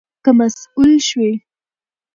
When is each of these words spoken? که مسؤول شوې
که 0.23 0.31
مسؤول 0.37 0.89
شوې 1.07 1.31